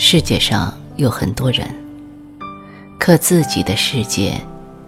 [0.00, 1.66] 世界上有很多人，
[3.00, 4.40] 可自己的世界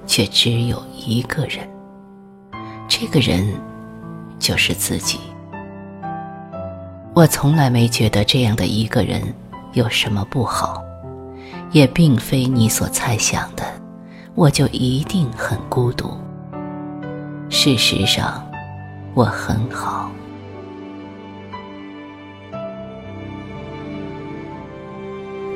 [0.06, 1.68] 却只有一个人。
[2.86, 3.52] 这个人
[4.38, 5.18] 就是自己。
[7.12, 9.20] 我从来没觉得这样的一个人
[9.72, 10.80] 有什么不好，
[11.72, 13.64] 也并非你所猜想的，
[14.36, 16.16] 我就一定很孤独。
[17.48, 18.48] 事实上，
[19.14, 20.08] 我很好。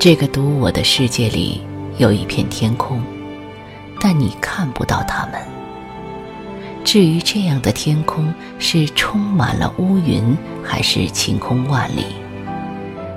[0.04, 1.62] 这个独我的世界里
[1.96, 3.02] 有一片天空，
[3.98, 5.40] 但你看不到它们。
[6.84, 12.04] 至于这样的天空是充满了乌云，还是晴空万里，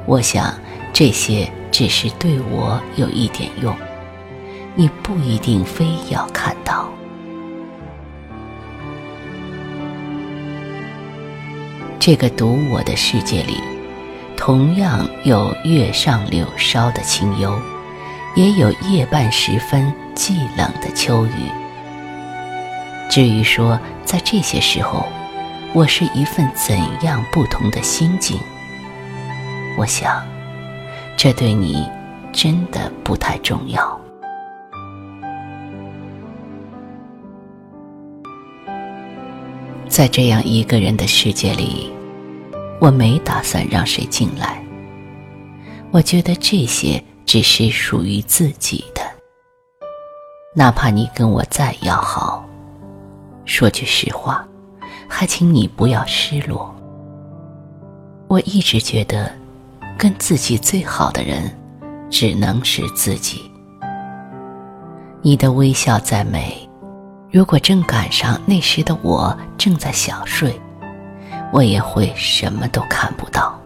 [0.06, 0.58] 我想
[0.94, 3.76] 这些只是对我有一点用，
[4.74, 6.90] 你不一定非要看到。
[12.00, 13.77] 这个独我的世界里。
[14.38, 17.60] 同样有月上柳梢的清幽，
[18.36, 21.52] 也有夜半时分寂冷的秋雨。
[23.10, 25.06] 至于说在这些时候，
[25.74, 28.40] 我是一份怎样不同的心境，
[29.78, 30.24] 我想，
[31.18, 31.86] 这对你
[32.32, 34.00] 真的不太重要。
[39.90, 41.97] 在这样一个人的世界里。
[42.80, 44.64] 我没打算让谁进来。
[45.92, 49.02] 我觉得这些只是属于自己的。
[50.56, 52.46] 哪怕你跟我再要好，
[53.46, 54.48] 说句实话，
[55.08, 56.74] 还请你不要失落。
[58.28, 59.32] 我一直觉得，
[59.98, 61.56] 跟自己最好的人，
[62.10, 63.50] 只能是自己。
[65.22, 66.68] 你的微笑再美，
[67.32, 70.60] 如果正赶上那时的我正在小睡。
[71.52, 73.60] 我也会什么都看不到。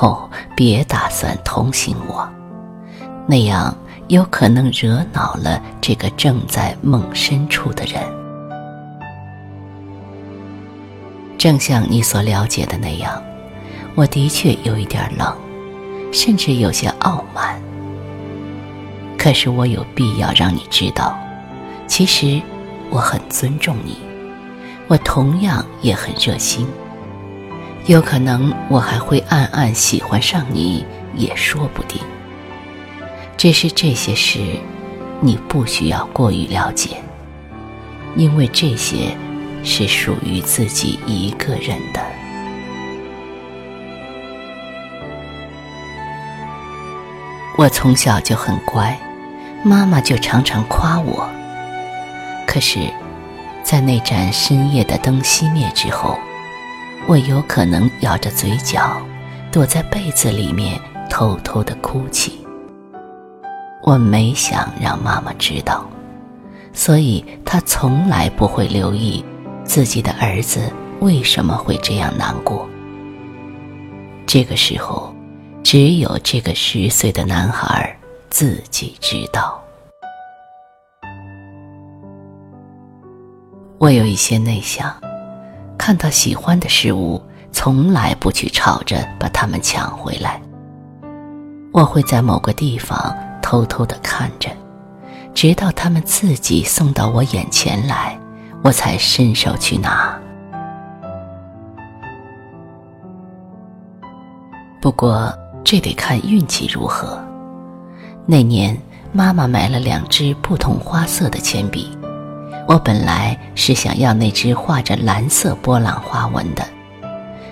[0.00, 2.28] 哦，别打算同情我，
[3.26, 3.74] 那样
[4.08, 8.02] 有可能惹恼了这个正在梦深处的人。
[11.38, 13.22] 正像你所了解的那样，
[13.94, 15.32] 我的确有一点冷，
[16.12, 17.60] 甚至有些傲慢。
[19.16, 21.16] 可是我有必要让你知道，
[21.86, 22.40] 其实
[22.90, 24.05] 我很尊重你。
[24.88, 26.64] 我同样也很热心，
[27.86, 30.86] 有可能我还会暗暗喜欢上你，
[31.16, 32.00] 也说不定。
[33.36, 34.38] 只是这些事，
[35.20, 36.90] 你不需要过于了解，
[38.14, 39.16] 因为这些
[39.64, 42.00] 是属于自己一个人的。
[47.58, 48.96] 我从小就很乖，
[49.64, 51.28] 妈妈就常常夸我。
[52.46, 52.78] 可是。
[53.68, 56.16] 在那盏深夜的灯熄灭之后，
[57.08, 58.96] 我有可能咬着嘴角，
[59.50, 62.46] 躲在被子里面偷偷的哭泣。
[63.82, 65.84] 我没想让妈妈知道，
[66.72, 69.24] 所以她从来不会留意
[69.64, 72.68] 自己的儿子为什么会这样难过。
[74.28, 75.12] 这个时候，
[75.64, 77.98] 只有这个十岁的男孩
[78.30, 79.60] 自己知道。
[83.78, 84.90] 我有一些内向，
[85.76, 87.20] 看到喜欢的事物，
[87.52, 90.40] 从来不去吵着把它们抢回来。
[91.72, 94.50] 我会在某个地方偷偷的看着，
[95.34, 98.18] 直到他们自己送到我眼前来，
[98.62, 100.18] 我才伸手去拿。
[104.80, 105.30] 不过
[105.62, 107.22] 这得看运气如何。
[108.24, 108.76] 那年，
[109.12, 111.95] 妈妈买了两支不同花色的铅笔。
[112.66, 116.66] 我本来是想要那只画着蓝色波浪花纹的，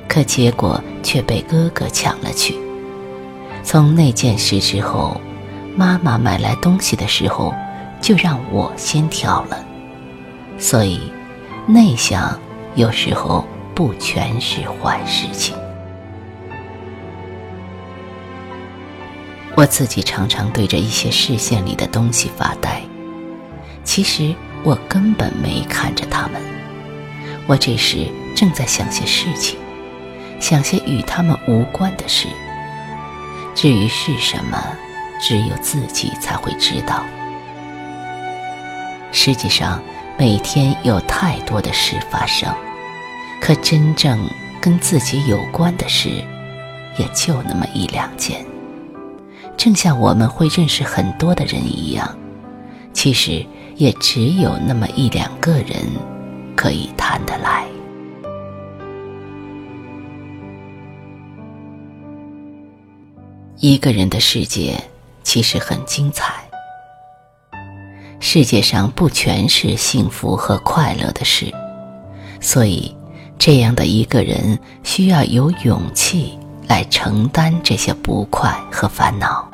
[0.09, 2.57] 可结果却被哥哥抢了去。
[3.63, 5.21] 从那件事之后，
[5.77, 7.55] 妈妈买来东西的时候
[8.01, 9.65] 就让我先挑了。
[10.59, 11.01] 所以，
[11.65, 12.37] 内向
[12.75, 15.55] 有时候不全是坏事情。
[19.57, 22.83] 我自己常常对着一些视线里的东西发呆，
[23.85, 24.35] 其实。
[24.65, 26.41] 我根本没看着他们，
[27.47, 29.59] 我这时正在想些事情，
[30.41, 32.27] 想些与他们无关的事。
[33.55, 34.59] 至于是什么，
[35.21, 37.05] 只有自己才会知道。
[39.13, 39.83] 实际上，
[40.19, 42.51] 每天有太多的事发生，
[43.43, 44.19] 可真正
[44.63, 46.09] 跟自己有关的事，
[46.97, 48.43] 也就那么一两件。
[49.59, 52.17] 正像我们会认识很多的人一样，
[52.95, 53.45] 其实。
[53.77, 55.77] 也只有那么一两个人
[56.57, 57.65] 可以谈得来。
[63.59, 64.79] 一个人的世界
[65.23, 66.35] 其实很精彩。
[68.21, 71.53] 世界上不全是幸福和快乐的事，
[72.41, 72.95] 所以
[73.39, 79.51] 这样的一个人需要有勇气来承担这些不快和烦恼。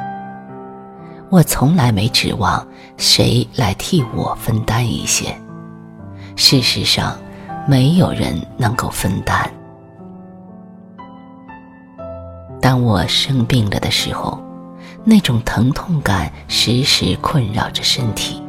[1.31, 2.67] 我从来没指望
[3.01, 5.35] 谁来替我分担一些，
[6.37, 7.17] 事实上，
[7.67, 9.51] 没有人能够分担。
[12.61, 14.39] 当我生病了的时候，
[15.03, 18.43] 那种疼痛感时时困扰着身体。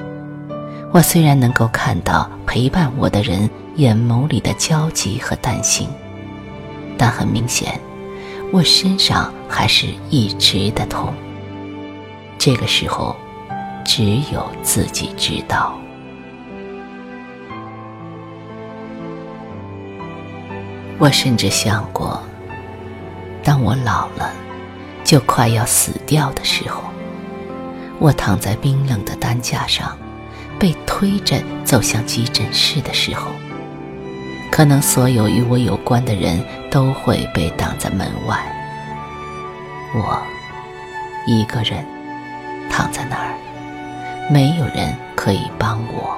[0.92, 5.88] 我虽然能够看到陪伴我的人眼眸里的焦急和担心，
[6.98, 7.80] 但很明显，
[8.52, 11.14] 我身上还是一直的痛。
[12.38, 13.16] 这个时候，
[13.84, 15.78] 只有自己知道。
[20.98, 22.22] 我甚至想过。
[23.44, 24.32] 当我老了，
[25.04, 26.84] 就快要死掉的时候，
[27.98, 29.98] 我躺在冰冷的担架上，
[30.60, 33.32] 被推着走向急诊室的时候，
[34.52, 36.40] 可能所有与我有关的人
[36.70, 38.38] 都会被挡在门外。
[39.96, 40.22] 我
[41.26, 41.84] 一个人
[42.70, 43.34] 躺在那儿，
[44.32, 46.18] 没有人可以帮我。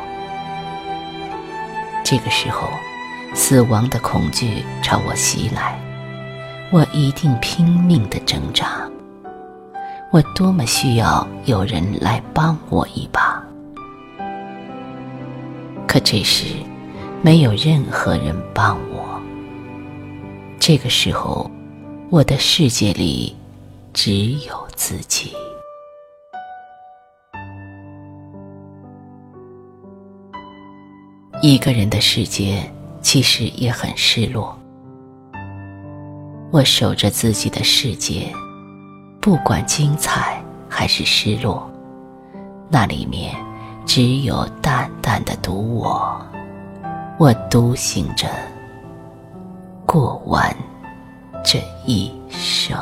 [2.04, 2.70] 这个时候，
[3.34, 5.80] 死亡的恐惧朝我袭来。
[6.72, 8.88] 我一定拼命的挣扎，
[10.12, 13.44] 我多么需要有人来帮我一把。
[15.88, 16.46] 可这时，
[17.24, 19.20] 没有任何人帮我。
[20.60, 21.50] 这个时候，
[22.12, 23.36] 我的世界里
[23.92, 25.34] 只有自己。
[31.46, 32.64] 一个人的世界
[33.02, 34.58] 其实也很失落。
[36.52, 38.34] 我守着自己的世界，
[39.20, 41.70] 不管精彩还是失落，
[42.70, 43.36] 那里面
[43.86, 46.18] 只有淡淡的独我。
[47.20, 48.30] 我独行着，
[49.86, 50.56] 过完
[51.44, 52.74] 这一生。